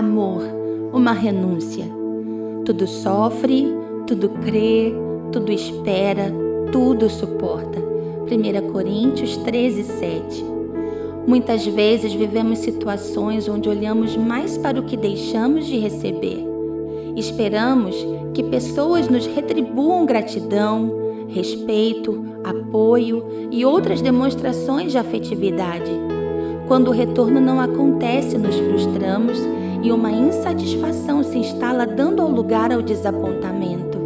amor, 0.00 0.42
uma 0.94 1.12
renúncia. 1.12 1.84
Tudo 2.64 2.86
sofre, 2.86 3.66
tudo 4.06 4.30
crê, 4.30 4.94
tudo 5.30 5.52
espera, 5.52 6.32
tudo 6.72 7.10
suporta. 7.10 7.78
1 7.78 8.72
Coríntios 8.72 9.36
13, 9.36 9.84
7. 9.84 10.44
Muitas 11.26 11.66
vezes 11.66 12.14
vivemos 12.14 12.60
situações 12.60 13.46
onde 13.46 13.68
olhamos 13.68 14.16
mais 14.16 14.56
para 14.56 14.80
o 14.80 14.84
que 14.84 14.96
deixamos 14.96 15.66
de 15.66 15.78
receber. 15.78 16.46
Esperamos 17.14 17.94
que 18.32 18.42
pessoas 18.42 19.06
nos 19.06 19.26
retribuam 19.26 20.06
gratidão, 20.06 21.26
respeito, 21.28 22.24
apoio 22.42 23.22
e 23.50 23.66
outras 23.66 24.00
demonstrações 24.00 24.92
de 24.92 24.98
afetividade. 24.98 25.90
Quando 26.66 26.88
o 26.88 26.92
retorno 26.92 27.38
não 27.38 27.60
acontece, 27.60 28.38
nos 28.38 28.56
frustramos 28.56 29.38
e 29.82 29.90
uma 29.92 30.10
insatisfação 30.10 31.22
se 31.22 31.38
instala, 31.38 31.86
dando 31.86 32.26
lugar 32.26 32.72
ao 32.72 32.82
desapontamento. 32.82 33.98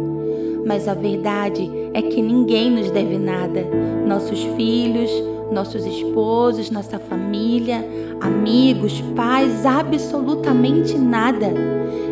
Mas 0.65 0.87
a 0.87 0.93
verdade 0.93 1.69
é 1.93 2.01
que 2.01 2.21
ninguém 2.21 2.71
nos 2.71 2.89
deve 2.89 3.17
nada. 3.17 3.63
Nossos 4.07 4.43
filhos, 4.55 5.11
nossos 5.51 5.85
esposos, 5.85 6.71
nossa 6.71 6.97
família, 6.97 7.85
amigos, 8.19 9.01
pais, 9.15 9.65
absolutamente 9.65 10.97
nada. 10.97 11.53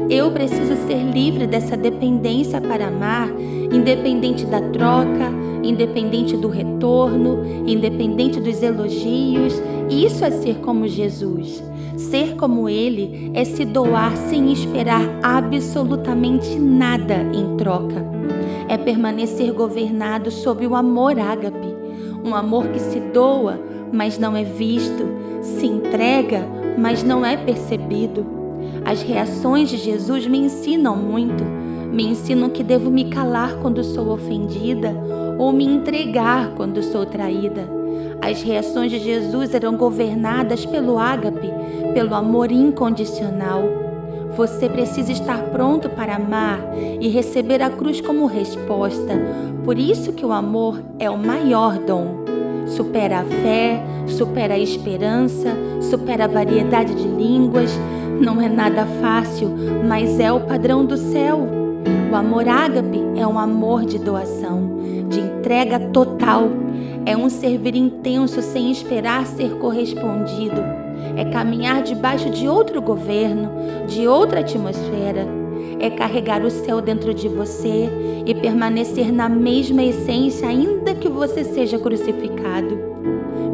Eu 0.10 0.32
preciso 0.32 0.76
ser 0.86 1.02
livre 1.12 1.48
dessa 1.48 1.76
dependência 1.76 2.62
para 2.62 2.88
amar, 2.88 3.30
independente 3.72 4.46
da 4.46 4.62
troca, 4.62 5.32
independente 5.64 6.36
do 6.36 6.48
retorno, 6.48 7.40
independente 7.66 8.40
dos 8.40 8.62
elogios. 8.62 9.62
Isso 9.90 10.24
é 10.24 10.32
ser 10.32 10.58
como 10.58 10.88
Jesus. 10.88 11.64
Ser 11.98 12.36
como 12.36 12.68
Ele 12.68 13.32
é 13.34 13.44
se 13.44 13.64
doar 13.66 14.16
sem 14.18 14.52
esperar 14.52 15.02
absolutamente 15.22 16.60
nada 16.60 17.16
em 17.34 17.56
troca. 17.56 18.04
É 18.68 18.78
permanecer 18.78 19.54
governado 19.54 20.32
sob 20.32 20.66
o 20.66 20.76
amor 20.76 21.20
ágape, 21.20 21.74
um 22.24 22.36
amor 22.36 22.68
que 22.68 22.80
se 22.80 23.00
doa, 23.00 23.60
mas 23.92 24.18
não 24.18 24.36
é 24.36 24.44
visto, 24.44 25.04
se 25.42 25.68
entrega, 25.68 26.48
mas 26.78 27.04
não 27.04 27.26
é 27.26 27.38
percebido. 27.38 28.26
As 28.84 29.02
reações 29.02 29.70
de 29.70 29.78
Jesus 29.78 30.26
me 30.26 30.40
ensinam 30.40 30.96
muito. 30.96 31.63
Me 31.94 32.08
ensinam 32.08 32.50
que 32.50 32.64
devo 32.64 32.90
me 32.90 33.06
calar 33.06 33.54
quando 33.62 33.84
sou 33.84 34.10
ofendida 34.10 34.92
ou 35.38 35.52
me 35.52 35.64
entregar 35.64 36.50
quando 36.56 36.82
sou 36.82 37.06
traída. 37.06 37.70
As 38.20 38.42
reações 38.42 38.90
de 38.90 38.98
Jesus 38.98 39.54
eram 39.54 39.78
governadas 39.78 40.66
pelo 40.66 40.98
ágape, 40.98 41.52
pelo 41.94 42.16
amor 42.16 42.52
incondicional. 42.52 43.62
Você 44.36 44.68
precisa 44.68 45.12
estar 45.12 45.38
pronto 45.52 45.88
para 45.88 46.16
amar 46.16 46.60
e 47.00 47.10
receber 47.10 47.62
a 47.62 47.70
cruz 47.70 48.02
como 48.02 48.26
resposta. 48.26 49.14
Por 49.64 49.78
isso 49.78 50.14
que 50.14 50.26
o 50.26 50.32
amor 50.32 50.82
é 50.98 51.12
o 51.12 51.18
maior 51.18 51.78
dom. 51.78 52.24
Supera 52.66 53.20
a 53.20 53.24
fé, 53.24 53.84
supera 54.08 54.56
a 54.56 54.60
esperança, 54.60 55.56
supera 55.80 56.26
a 56.26 56.28
variedade 56.28 56.96
de 56.96 57.08
línguas. 57.08 57.70
Não 58.20 58.42
é 58.42 58.50
nada 58.50 58.84
fácil, 59.00 59.52
mas 59.88 60.20
é 60.20 60.32
o 60.32 60.40
padrão 60.40 60.84
do 60.84 60.98
céu. 60.98 61.63
O 62.14 62.16
amor 62.16 62.48
ágape 62.48 63.02
é 63.16 63.26
um 63.26 63.40
amor 63.40 63.86
de 63.86 63.98
doação, 63.98 64.70
de 65.10 65.20
entrega 65.20 65.80
total. 65.80 66.48
É 67.08 67.18
um 67.18 67.28
servir 67.28 67.76
intenso 67.76 68.40
sem 68.40 68.72
esperar 68.72 69.26
ser 69.26 69.58
correspondido. 69.58 70.62
É 71.18 71.26
caminhar 71.26 71.82
debaixo 71.82 72.30
de 72.30 72.48
outro 72.48 72.80
governo, 72.84 73.50
de 73.88 74.08
outra 74.08 74.42
atmosfera. 74.42 75.26
É 75.80 75.90
carregar 75.90 76.46
o 76.46 76.52
céu 76.52 76.82
dentro 76.82 77.16
de 77.16 77.28
você 77.28 77.90
e 78.28 78.36
permanecer 78.36 79.12
na 79.12 79.28
mesma 79.28 79.82
essência, 79.82 80.48
ainda 80.48 80.94
que 80.94 81.10
você 81.10 81.44
seja 81.44 81.80
crucificado. 81.80 82.78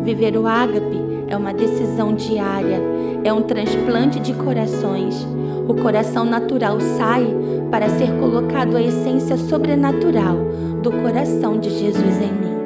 Viver 0.04 0.36
o 0.36 0.46
ágape 0.46 1.09
é 1.30 1.38
uma 1.38 1.54
decisão 1.54 2.14
diária, 2.14 2.82
é 3.24 3.32
um 3.32 3.42
transplante 3.42 4.20
de 4.20 4.34
corações. 4.34 5.26
O 5.68 5.76
coração 5.76 6.26
natural 6.26 6.80
sai 6.82 7.26
para 7.70 7.88
ser 7.90 8.12
colocado 8.20 8.76
a 8.76 8.82
essência 8.82 9.38
sobrenatural 9.38 10.38
do 10.82 10.92
coração 10.92 11.60
de 11.60 11.70
Jesus 11.70 12.22
em 12.22 12.32
mim. 12.32 12.59